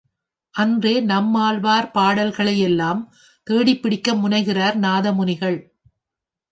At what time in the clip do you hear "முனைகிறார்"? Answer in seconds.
4.15-4.77